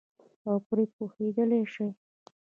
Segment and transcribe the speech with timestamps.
[0.47, 1.87] او پرې پوهېدلای شي.